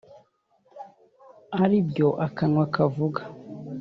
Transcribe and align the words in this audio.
ari 1.63 1.77
byo 1.89 2.07
akanwa 2.25 2.63
kavuga 2.75 3.21